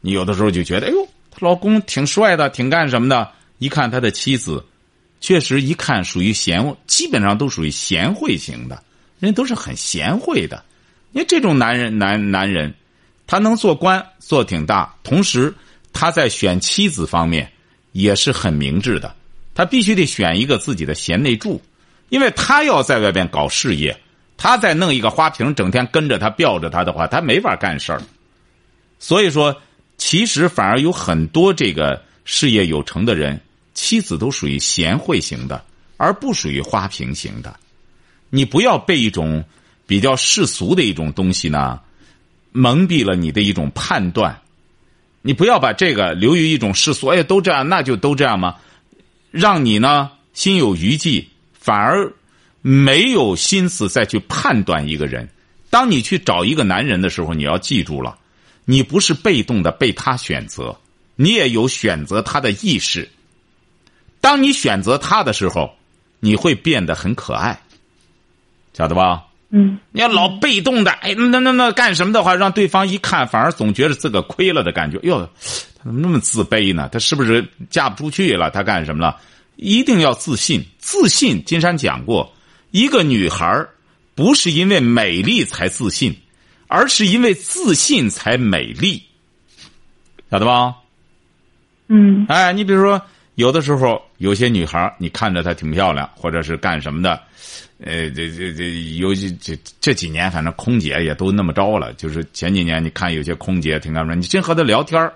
[0.00, 3.30] 你有的时候就觉得，哎呦，她老公挺帅的，挺干什么的。
[3.58, 4.64] 一看他的妻子，
[5.20, 8.82] 确实一看属于贤，基本上都属于贤惠型的，
[9.18, 10.64] 人都是很贤惠的。
[11.12, 12.74] 因为这种男人，男男人，
[13.26, 15.52] 他能做官，做挺大，同时
[15.92, 17.50] 他在选妻子方面
[17.92, 19.14] 也是很明智的。
[19.54, 21.62] 他必须得选一个自己的贤内助，
[22.10, 23.98] 因为他要在外边搞事业，
[24.36, 28.02] 他再弄一个花瓶，整天跟着他、吊着他的话，他没法干事儿。
[28.98, 29.62] 所以说，
[29.96, 33.40] 其实反而有很多这个事业有成的人，
[33.76, 35.62] 妻子都属于贤惠型的，
[35.98, 37.54] 而不属于花瓶型的。
[38.30, 39.44] 你不要被一种
[39.86, 41.80] 比较世俗的一种东西呢，
[42.52, 44.40] 蒙蔽了你的一种判断。
[45.20, 48.56] 你不要把这个流于一种世俗，哎，都这样，那就都这样吗？
[49.30, 52.12] 让你呢心有余悸，反而
[52.62, 55.28] 没有心思再去判断一个人。
[55.68, 58.16] 当你去找一个男人的时候，你要记住了，
[58.64, 60.80] 你不是被动的被他选择，
[61.16, 63.10] 你也有选择他的意识。
[64.26, 65.72] 当你选择他的时候，
[66.18, 67.60] 你会变得很可爱，
[68.72, 69.22] 晓得吧？
[69.50, 74.98] 嗯你要老被动的，哎，那那那干什么的话，让对方一看，反而总觉得自个亏了的感觉。
[75.04, 75.30] 哟，
[75.78, 76.88] 他怎么那么自卑呢？
[76.90, 78.50] 他是不是嫁不出去了？
[78.50, 79.16] 他干什么了？
[79.54, 81.44] 一定要自信，自信。
[81.44, 82.34] 金山讲过，
[82.72, 83.70] 一个女孩儿
[84.16, 86.12] 不是因为美丽才自信，
[86.66, 89.04] 而是因为自信才美丽，
[90.32, 90.74] 晓得吧？
[91.86, 93.00] 嗯哎，你比如说，
[93.36, 97.20] 有的时候有些女孩你看着她挺漂亮，或者是干什么的，
[97.84, 101.92] 呃，这这这有这这这几年，反正空姐也都那么着了。
[101.94, 105.10] 就是前几年，你看有些空姐挺干什么，你真和她聊天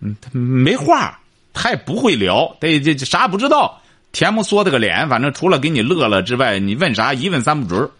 [0.00, 1.18] 嗯，她没话，
[1.52, 7.90] 她也不会聊，她也这啥也不知道，甜不缩的个脸，反正除了给你乐了之外，你问啥一问三不准，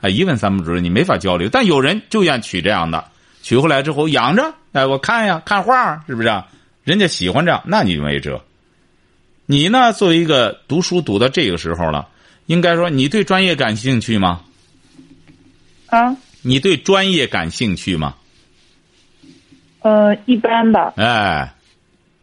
[0.00, 1.48] 啊，一问三不准，你没法交流。
[1.48, 3.04] 但有人就愿娶这样的，
[3.40, 6.42] 娶回来之后养着，哎，我看呀，看画是不是？
[6.82, 8.42] 人家喜欢这样，那你没辙。
[9.50, 12.08] 你呢，作为一个读书读到这个时候了，
[12.46, 14.44] 应该说你对专业感兴趣吗？
[15.86, 18.14] 啊，你对专业感兴趣吗？
[19.80, 20.94] 呃，一般吧。
[20.96, 21.52] 哎，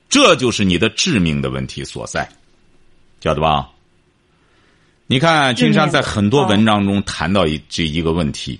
[0.07, 2.29] 这就是你的致命的问题所在，
[3.19, 3.71] 晓得吧？
[5.07, 8.57] 你看，金山在很多文章中谈到一这一个问题：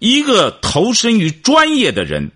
[0.00, 2.30] 一个投身于专业的人，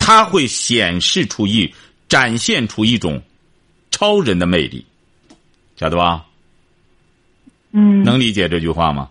[0.00, 1.72] 他会显示出一、
[2.08, 3.22] 展现出一种
[3.90, 4.84] 超人的魅力，
[5.76, 6.26] 晓得吧？
[7.72, 9.10] 嗯，能理解这句话吗？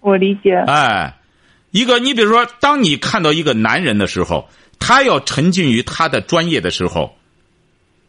[0.00, 0.54] 我理解。
[0.66, 1.18] 哎，
[1.70, 7.16] 一个，你比如说，当你看到一个男人的时候，他要沉浸于他的专业的时候，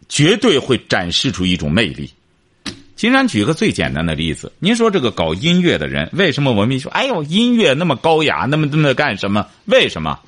[0.07, 2.11] 绝对会展示出一种魅力。
[2.95, 9.47] 金山举个最简单的例子，您说这个搞音乐的人，为什么我们说，哎呦，音乐那么高雅，那么那么干什么？
[9.65, 10.19] 为什么？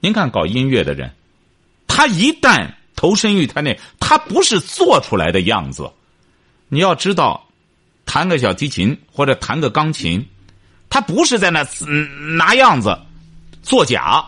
[0.00, 1.12] 您看搞音乐的人，
[1.88, 5.88] 他一旦投身于他那，他不是做出来的样子。
[6.68, 7.46] 你要知道，
[8.04, 10.26] 弹个小提琴或者弹个钢琴，
[10.90, 11.64] 他不是在那
[12.36, 12.98] 拿样子
[13.62, 14.24] 作假，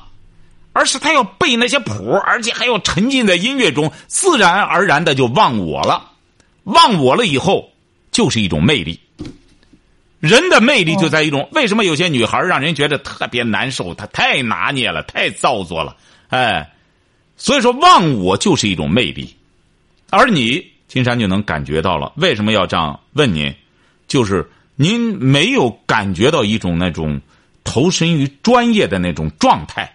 [0.72, 6.12] 而是他要背那些谱，而且还要沉浸在音乐中，自然而然的就忘我了。
[6.64, 7.72] 忘我了以后，
[8.12, 9.00] 就是一种魅力。
[10.20, 13.94] 人的魅力就在一种，为什么有些女孩让人觉得特别难受？
[13.94, 15.96] 她太拿捏了，太造作了，
[16.28, 16.70] 哎，
[17.38, 19.34] 所以说忘我就是一种魅力。
[20.10, 22.12] 而你，金山就能感觉到了。
[22.16, 23.54] 为什么要这样问您？
[24.06, 27.20] 就是您没有感觉到一种那种
[27.64, 29.94] 投身于专业的那种状态。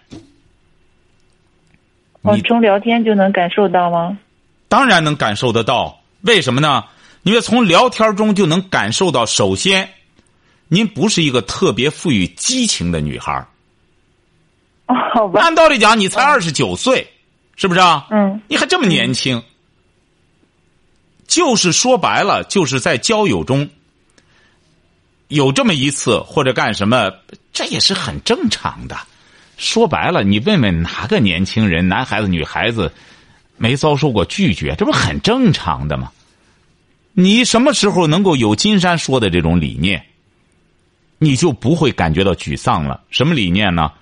[2.22, 4.18] 哦，从聊天就能感受到吗？
[4.68, 6.00] 当然能感受得到。
[6.22, 6.84] 为什么呢？
[7.22, 9.90] 因为从聊天中就能感受到，首先，
[10.68, 13.46] 您不是一个特别富于激情的女孩
[14.86, 15.40] 哦，好吧。
[15.40, 17.06] 按道理讲，你才二十九岁，
[17.56, 18.06] 是不是啊？
[18.10, 18.40] 嗯。
[18.48, 19.42] 你还这么年轻，
[21.26, 23.68] 就是说白了，就是在交友中
[25.28, 27.12] 有这么一次或者干什么，
[27.52, 28.96] 这也是很正常的。
[29.56, 32.92] 说白了，你问问哪个年轻人，男孩子、女孩子。
[33.56, 36.10] 没遭受过拒绝，这不很正常的吗？
[37.12, 40.04] 你什么时候能够有金山说的这种理念，
[41.18, 43.00] 你就不会感觉到沮丧了。
[43.10, 43.92] 什么理念呢？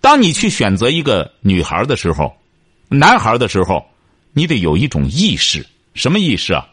[0.00, 2.32] 当你去选择一个女孩的时候，
[2.92, 3.84] 男孩的时候，
[4.32, 5.64] 你得有一种意识。
[5.94, 6.66] 什么意识啊？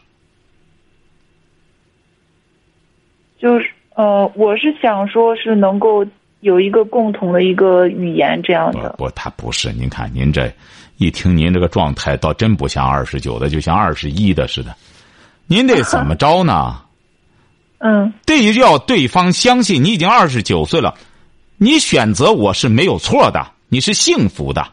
[3.38, 6.06] 就是呃，我是想说，是能够
[6.40, 8.94] 有一个共同的一个语言这样的。
[8.98, 9.72] 不，他不是。
[9.72, 10.52] 您看，您这。
[10.98, 14.76] 一听您这个状态，倒真不像二十九的，就像二十一的似的。
[15.46, 16.82] 您得怎么着呢？
[17.82, 20.94] 嗯，得要对方相信你已经二十九岁了，
[21.56, 24.66] 你选择我是没有错的，你是幸福的。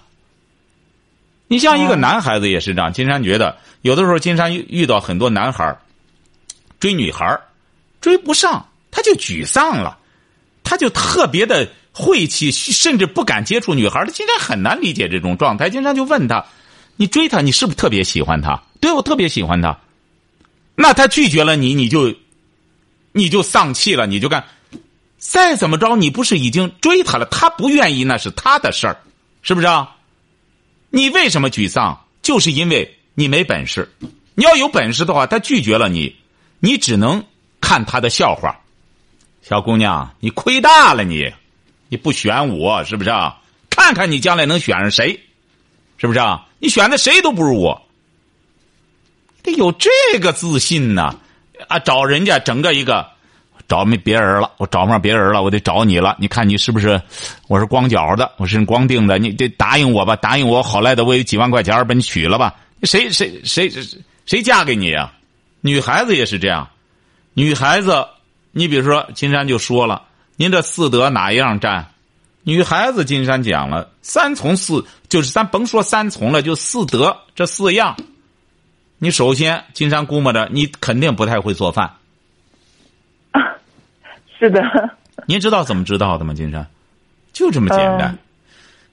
[1.48, 2.92] 你像一个男孩子也是这样。
[2.94, 5.78] 金山觉得，有的时候金山遇到很多男孩
[6.80, 7.40] 追女孩
[8.02, 9.98] 追不上，他就沮丧了，
[10.64, 11.68] 他就特别的。
[12.00, 15.68] 晦气，甚至不敢接触女孩他金山很难理解这种状态。
[15.68, 16.46] 金山就问他
[16.96, 19.80] ：“你追她，你是不是特别喜欢她？”“对，我特别喜欢她。”
[20.78, 22.14] 那他拒绝了你，你就
[23.14, 24.46] 你就丧气了，你就干。
[25.18, 27.26] 再怎么着，你不是已经追她了？
[27.26, 29.02] 她不愿意，那是她的事儿，
[29.42, 29.96] 是不是啊？
[30.90, 32.06] 你为什么沮丧？
[32.22, 33.92] 就是因为你没本事。
[34.36, 36.16] 你要有本事的话，他拒绝了你，
[36.60, 37.24] 你只能
[37.60, 38.60] 看他的笑话。
[39.42, 41.32] 小姑娘，你亏大了，你。
[41.90, 43.40] 你不选我是不是啊？
[43.70, 45.20] 看看你将来能选上谁，
[45.98, 46.48] 是不是啊？
[46.60, 47.88] 你选的谁都不如我，
[49.44, 51.20] 得有这个自信呢。
[51.70, 53.10] 啊，找人家整个一个，
[53.68, 56.16] 找没别人了，我找不上别人了，我得找你了。
[56.20, 57.02] 你看你是不是？
[57.48, 62.56] 我是光脚的，我是光腚的，你得答应我吧，答应我，好赖的我有几万块钱把你娶了吧。
[62.84, 63.70] 谁谁谁
[64.26, 65.14] 谁嫁给你啊？
[65.62, 66.70] 女孩子也是这样，
[67.34, 68.08] 女孩子，
[68.52, 70.04] 你比如说金山就说了。
[70.40, 71.88] 您这四德哪一样占？
[72.44, 77.98] 女孩子金山讲了，三从四就是咱甭说三从了，就四德这四样。
[79.00, 81.97] 你首先，金山估摸着你肯定不太会做饭。
[84.38, 84.62] 啊， 是的。
[85.26, 86.34] 您知道怎么知道的吗？
[86.34, 86.66] 金山，
[87.34, 88.18] 就这么简单。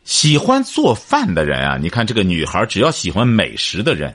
[0.05, 4.15] 喜欢做饭的人啊，你看这个女孩，只要喜欢美食的人，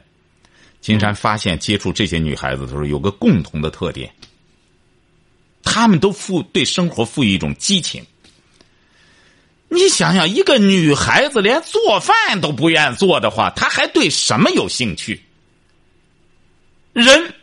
[0.82, 4.12] 金山发现接触这些女孩子的时候，有个共同的特点。
[5.64, 8.04] 他们都赋对生活赋予一种激情。
[9.68, 15.22] 你想想，一个女孩子连做饭都不愿做的话，她还对什么有兴趣？
[16.94, 17.34] 人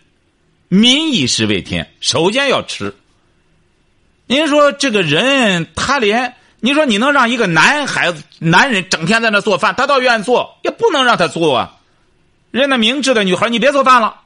[0.68, 2.94] 民以食为天，首先要吃。
[4.26, 11.76] 您说这个人，他连你说你能让一个男孩子、男人整天在那做饭，他倒愿意做，也不能让他做啊。
[12.50, 14.22] 人家明智的女孩，你别做饭了，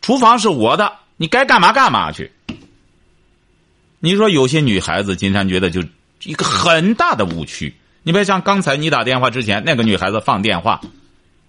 [0.00, 2.32] 厨房是我的，你该干嘛干嘛去。
[3.98, 5.82] 你说有些女孩子，金山觉得就
[6.22, 7.74] 一个很大的误区。
[8.02, 10.80] 你别像刚才你打电话之前那个女孩子放电话，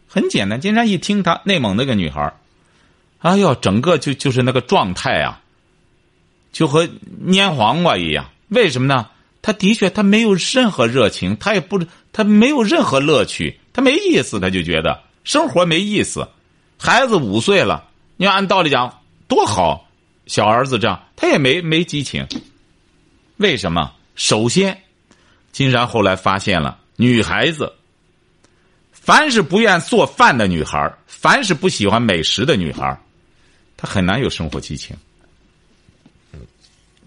[0.09, 0.59] 很简单。
[0.59, 2.33] 金山一听她内蒙那个女孩，
[3.19, 5.39] 哎呦，整个就就是那个状态啊，
[6.51, 6.87] 就和
[7.25, 8.29] 蔫黄瓜一样。
[8.49, 9.07] 为什么呢？
[9.41, 11.83] 他的确他没有任何热情，他也不
[12.13, 16.27] 他没有任何乐趣，他没意思，他就觉得生活没意思。
[16.77, 19.89] 孩子五岁了，你要按道理讲多好，
[20.27, 22.27] 小儿子这样，他也没没激情。
[23.37, 23.93] 为什么？
[24.15, 24.83] 首先。
[25.51, 27.73] 金山后来发现了，女孩子，
[28.93, 32.97] 凡是不愿做饭的女孩，凡是不喜欢美食的女孩，
[33.75, 34.95] 她很难有生活激情。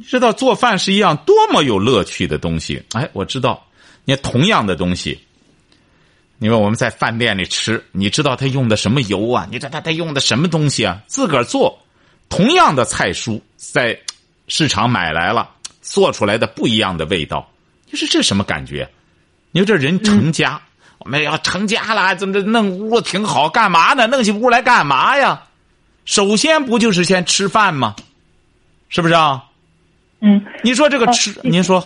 [0.03, 2.83] 知道做饭是一样多么有乐趣的东西。
[2.93, 3.65] 哎，我知道，
[4.05, 5.19] 你同样的东西，
[6.39, 9.47] 你说我们在饭店里吃，你知道他用的什么油啊？
[9.51, 11.01] 你知道他他用的什么东西啊？
[11.07, 11.79] 自个儿做，
[12.29, 13.99] 同样的菜蔬，在
[14.49, 15.49] 市场买来了，
[15.81, 17.49] 做出来的不一样的味道。
[17.91, 18.89] 你说这什么感觉？
[19.53, 20.61] 你说这人成家，
[20.99, 23.49] 我们要成家了，怎么弄屋挺好？
[23.49, 24.09] 干嘛呢？
[24.09, 25.45] 弄起屋来干嘛呀？
[26.05, 27.95] 首先不就是先吃饭吗？
[28.89, 29.45] 是不是啊？
[30.25, 30.45] 嗯。
[30.63, 31.85] 你说这个吃，您说。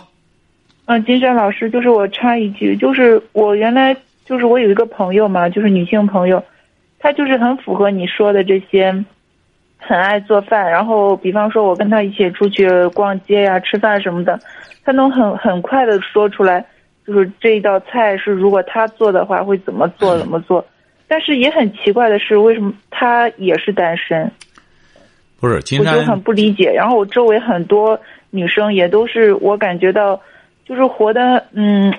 [0.85, 6.43] 嗯，金山老师，就是我插一句，就是我原来就是我有一个朋友嘛，就是女性朋友，
[6.97, 8.91] 她就是很符合你说的这些，
[9.77, 10.71] 很爱做饭。
[10.71, 14.39] 然后，比方说，我跟她一起出去逛街呀、吃饭什么的。
[14.83, 16.65] 他能很很快的说出来，
[17.05, 20.65] 就是这一道菜是如果他做的话会怎么做怎么做，
[21.07, 24.31] 但是也很奇怪的是，为什么他也是单身？
[25.39, 26.71] 不是，我就很不理解。
[26.71, 27.99] 然后我周围很多
[28.29, 30.19] 女生也都是，我感觉到
[30.65, 31.93] 就是活的嗯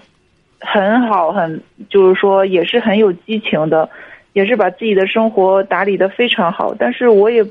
[0.61, 3.89] 很好，很就是说也是很有激情的，
[4.33, 7.45] 也是把自己的生活打理的非常好，但是我也。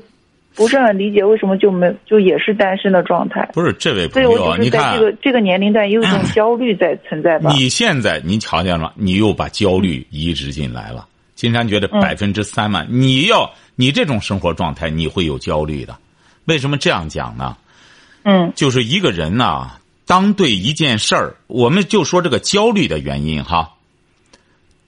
[0.56, 3.48] 不是很理解为什么就没就也是单身的状态？
[3.54, 7.52] 不是这位朋友，你看这个这个年龄段有一种焦虑在存在吧？
[7.52, 11.06] 你现在您瞧见了，你又把焦虑移植进来了。
[11.36, 15.96] 金山觉得百分之三嘛，你要你这种生活状态，你会有焦虑的。
[16.46, 17.56] 为什么这样讲呢？
[18.22, 23.74] 嗯，就是一个人呐，当对一件事儿，我们就说这个焦虑的原因哈。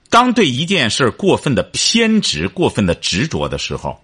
[0.09, 3.99] 当对一件事过分的偏执、过分的执着的时候。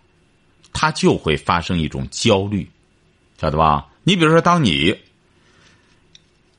[0.72, 2.70] 他就会发生一种焦虑，
[3.42, 3.88] 晓得吧？
[4.04, 4.96] 你比如说，当你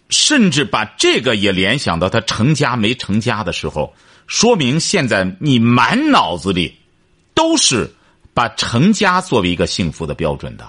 [0.08, 3.94] 甚至把这个也联想到他成家没成家的时候，
[4.26, 6.76] 说明现在你满脑子里
[7.34, 7.94] 都是
[8.34, 10.68] 把成家作为一个幸福的标准的，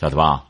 [0.00, 0.44] 晓得吧？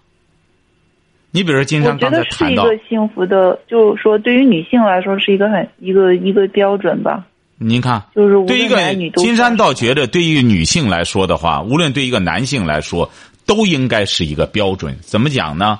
[1.31, 7.25] 你比如说，金山刚才谈到，一个幸福的，就是说，对于女性来说，是一个很一个一个标准吧。
[7.59, 8.77] 您看，就是对一个
[9.17, 13.11] 金山倒觉得，对于女性来说的话，无论对一个男性来说，
[13.45, 14.97] 都应该是一个标准。
[15.01, 15.79] 怎么讲呢？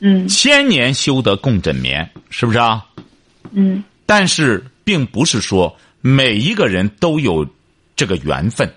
[0.00, 2.84] 嗯，千年修得共枕眠，是不是啊？
[3.52, 3.82] 嗯。
[4.06, 7.46] 但是，并不是说每一个人都有
[7.94, 8.68] 这个缘分。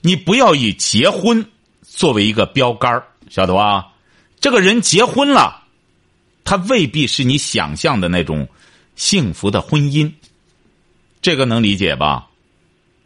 [0.00, 1.44] 你不要以结婚
[1.82, 3.86] 作为一个标杆晓得吧？
[4.46, 5.64] 这个人结婚了，
[6.44, 8.46] 他未必是你想象的那种
[8.94, 10.12] 幸福的婚姻。
[11.20, 12.28] 这个能理解吧？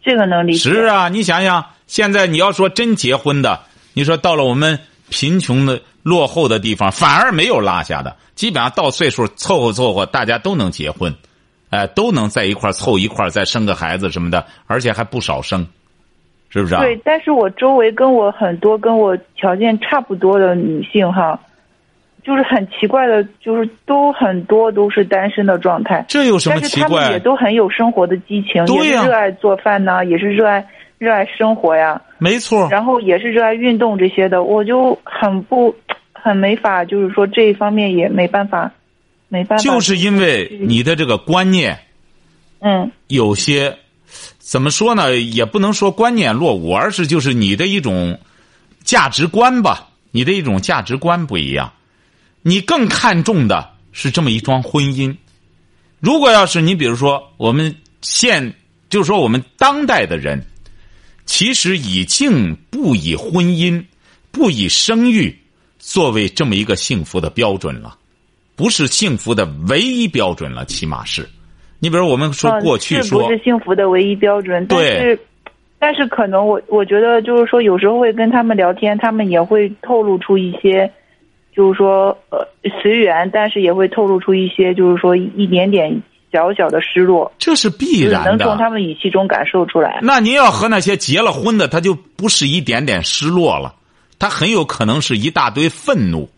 [0.05, 0.59] 这个能理解。
[0.59, 3.59] 是啊，你想想，现在你要说真结婚的，
[3.95, 8.15] 你说到了我们贫穷的、落后的地方，反而没有落下的。
[8.35, 11.17] 基本上到岁数凑合凑合，大家都能结婚，
[11.71, 15.67] 哎，都能在一块凑一块再生个孩子什么的，而且还不少生，
[16.51, 16.77] 是不是？
[16.77, 21.41] 对，但是我周围跟我很多跟我条件差不多的女性哈。
[22.23, 26.05] 就是很奇怪的，就是都很多都是单身的状态。
[26.07, 26.89] 这有什么奇怪？
[26.91, 32.03] 但是他们也都很有生活的激情，也是热爱做饭呢，也是热爱热爱生活呀。
[32.19, 32.69] 没错。
[32.71, 35.75] 然后也是热爱运动这些的，我就很不
[36.13, 38.71] 很没法，就是说这一方面也没办法，
[39.31, 39.65] 没办法。
[39.65, 41.79] 就是因为你的这个观念，
[42.61, 43.75] 嗯，有些
[44.51, 45.17] 怎么说呢？
[45.17, 48.19] 也不能说观念落伍，而是就是你的一种
[48.83, 51.73] 价值观吧，你的一种价值观不一样。
[52.43, 55.17] 你更看重的是这么一桩婚姻。
[56.01, 57.73] 如果要是你，比如说我们
[58.03, 58.53] 现，
[58.89, 60.45] 就是说我们当代的人，
[61.27, 63.81] 其实已经不以婚姻、
[64.33, 65.33] 不以生育
[65.79, 67.97] 作为这么一个幸福的标准了，
[68.57, 71.31] 不是幸福的唯一标准了，起码是。
[71.81, 75.19] 你比如我们说过去说，不是幸福的唯一标准，但是，
[75.79, 80.91] 但是可能我我觉得就是说，有时候会跟他们聊天，他们也会透露出一些。
[81.53, 82.47] 就是说呃
[82.81, 86.01] 随缘，但是也会透露出一些就是说一点点
[86.33, 88.71] 小小的失落，这是必就是然能从他。
[88.71, 89.99] 们语气中感受出来。
[90.01, 93.75] 那您要和那些结了婚的，他就不是一点点失落了，
[94.21, 96.31] 他很有可能是一大堆愤怒，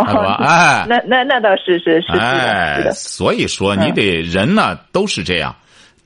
[0.00, 0.44] 哦好吧？
[0.44, 5.54] 哎，那那那倒是是是哎，所以说嗯你得人呢都是这样，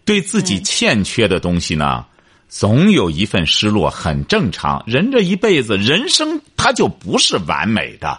[0.04, 2.04] 对自己欠缺的东西呢，
[2.48, 4.82] 总有一份失落，很正常。
[4.86, 8.18] 人这一辈子，人生它就不是完美的，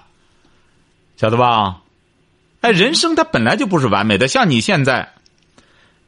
[1.17, 1.77] 晓得吧？
[2.61, 4.27] 哎，人生它本来就不是完美的。
[4.27, 5.13] 像你现在，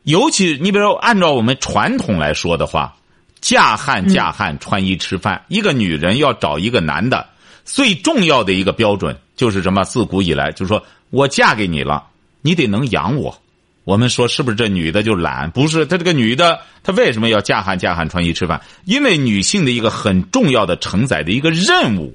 [0.04, 2.96] 尤其你比如说，按照我们传统来说的话，
[3.40, 7.28] 嫁汉嫁汉，穿衣吃饭，一个女人要找一个男的，
[7.64, 9.86] 最重要的一个标准就是什么？
[9.86, 12.06] 自古以来就是说我嫁给你了，
[12.42, 13.42] 你得能养我。
[13.86, 15.50] 我们说是不是这女的就懒？
[15.52, 18.62] 不是，她这个女的，她为什么要嫁汉嫁汉穿衣吃饭？
[18.84, 22.14] 因为女性的一个很重要的承载的一个任务，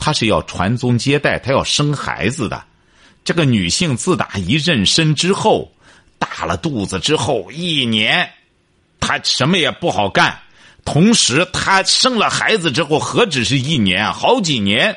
[0.00, 2.60] 她是要传宗接代，她要生孩子的。
[3.22, 5.70] 这个女性自打一妊娠之后，
[6.18, 8.28] 大了肚子之后一年，
[8.98, 10.40] 她什么也不好干。
[10.84, 14.96] 同时，她生了孩子之后，何止是一年，好几年，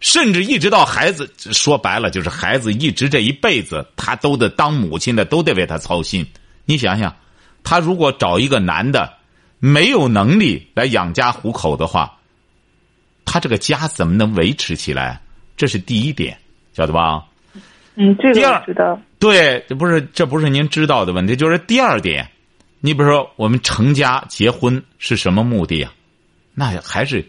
[0.00, 6.26] 甚至一直到孩子，说白了就是孩子一直这一辈子，他都得当母亲的，都得为他操心。
[6.64, 7.16] 你想想，
[7.64, 9.14] 他如果找一个男的，
[9.58, 12.18] 没有能力来养家糊口的话，
[13.24, 15.20] 他这个家怎么能维持起来？
[15.56, 16.38] 这是第一点，
[16.72, 17.24] 晓得吧？
[17.96, 19.00] 嗯，这个第二我知道。
[19.18, 22.30] 对，这不是这不是您知道的问题，就是第二点。
[22.80, 25.92] 你比如说，我们成家结婚是什么目的啊？
[26.54, 27.28] 那还是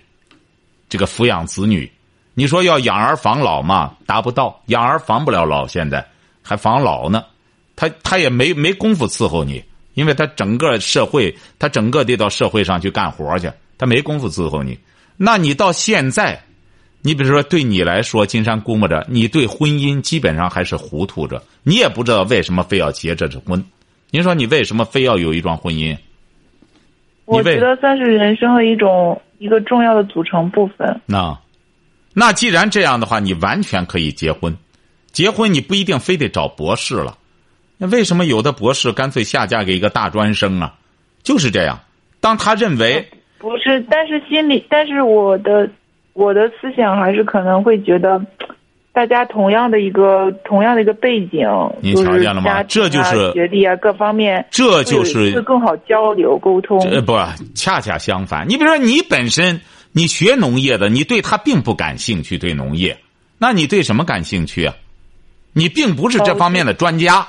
[0.88, 1.92] 这个抚养子女。
[2.40, 6.08] 你说要养儿防老嘛，达不到，养儿防不了老，现在
[6.42, 7.26] 还防老呢。
[7.76, 9.62] 他他也没没工夫伺候你，
[9.94, 14.80] 因为他整个社会，他整个得到社会上去干活去，他没工夫伺候你。
[15.18, 16.42] 那你到现在，
[17.02, 23.62] 你比如说，对你来说，金山估摸着你对婚姻基本上还是糊涂着，你也不知道为什么非要结这次婚。
[24.12, 25.98] 您说你为什么非要有一桩婚姻？
[27.26, 31.02] 我觉得算是人生的一种一个重要的组成部分。
[31.06, 31.38] 那，
[32.20, 34.56] 那既然这样的话，你完全可以结婚。
[35.12, 37.18] 结婚你不一定非得找博士了，
[37.78, 40.76] 那为什么有的博士干脆下嫁给一个大专生啊？
[41.24, 41.80] 就是这样，
[42.20, 43.08] 当他认为
[43.40, 45.70] 不是，但是心里，但是我的
[46.14, 48.22] 我的思想还是可能会觉得，
[48.94, 51.48] 大家同样的一个同样的一个背景，
[51.82, 56.80] 您瞧见了吗这就是学历啊各方面，这就是会更好交流沟通。
[56.82, 57.14] 呃不，
[57.56, 58.48] 恰恰相反。
[58.48, 59.60] 你比如说，你本身
[59.92, 63.00] 你学农业的，你对他并不感兴趣，对农业，
[63.38, 64.76] 那你对什么感兴趣啊？
[65.54, 67.28] 你并不是这方面的专家，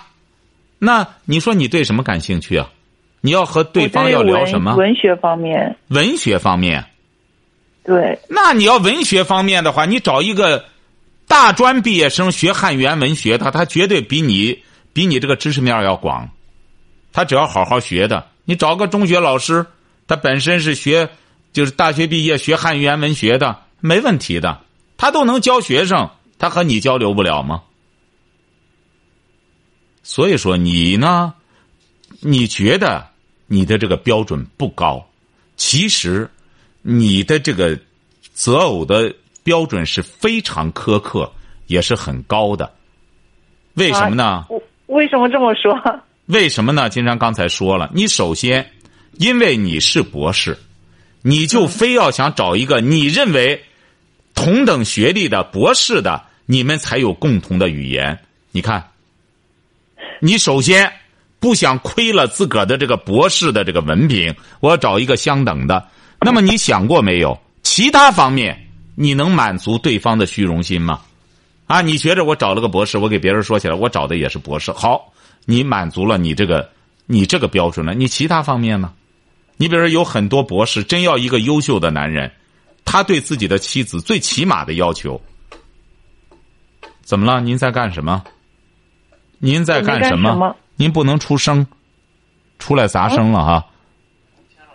[0.78, 2.70] 那你说你对什么感兴趣啊？
[3.22, 4.76] 你要和对方要聊什么？
[4.76, 6.84] 文文学方面，文学方面。
[7.82, 10.66] 对，那你要文学方面的话，你找一个
[11.26, 16.30] 大专毕业生学汉语言文学他，他绝对比你比你这个知识面要广。
[17.12, 19.66] 他只要好好学的，你找个中学老师，
[20.06, 21.08] 他本身是学
[21.52, 24.60] 就是大学毕业学汉语言文学的，没问题的，
[24.96, 27.62] 他都能教学生，他和你交流不了吗？
[30.02, 31.34] 所以说你呢，
[32.20, 33.06] 你觉得
[33.46, 35.06] 你的这个标准不高，
[35.56, 36.30] 其实。
[36.82, 37.78] 你的这个
[38.32, 41.30] 择偶的标准是非常苛刻，
[41.66, 42.72] 也是很高的。
[43.74, 44.46] 为什么呢？
[44.48, 45.78] 我为什么这么说？
[46.24, 46.88] 为什么呢？
[46.88, 48.72] 金山刚才说了，你首先，
[49.18, 50.56] 因为你是博士，
[51.22, 53.64] 你就非要想找一个你认为
[54.34, 58.18] 同等学历的博士的，你们才有共同的语言。
[58.52, 58.90] 你看，
[60.20, 60.92] 你首先
[61.38, 65.86] 不想亏了自个儿的这个博士的这个文凭，我要找一个相等的。
[66.20, 67.38] 那么你想过没有？
[67.62, 71.00] 其他方面你能满足对方的虚荣心吗？
[71.66, 74.72] 啊，你觉着我找了个博士，我给别人说起来，我找的也是博士。
[74.72, 75.12] 好，
[75.44, 76.68] 你满足了你这个
[77.06, 78.92] 你这个标准了，你其他方面呢？
[79.60, 82.32] 你比如说有很多博士，真要一个优秀的男人，
[82.82, 85.20] 他对自己的妻子最起码的要求，
[87.02, 87.42] 怎么了？
[87.42, 88.24] 您在干什么？
[89.38, 90.30] 您在干什么？
[90.30, 91.66] 什么您不能出声，
[92.58, 93.66] 出来杂声了哈。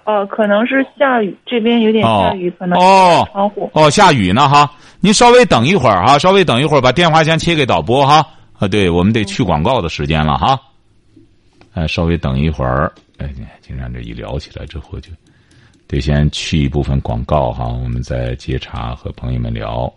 [0.03, 3.67] 哦、可能是下雨，这边有点哦下雨，可能哦窗户。
[3.73, 8.23] 哦，下雨呢哈，您稍微等一会儿哈，稍微等一会儿，把电话先切给导播哈。
[8.59, 10.61] 啊，对，我们得去广告的时间了哈。
[11.73, 15.09] 哎，稍微等一会儿，哎，竟然这一聊起来之后就，
[15.87, 19.93] 得先去一部分广告哈，我们再接茬和朋友们聊。